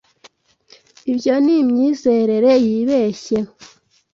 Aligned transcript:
Ibyo 1.11 1.33
ni 1.43 1.53
imyizerere 1.61 2.51
yibeshye. 2.65 3.37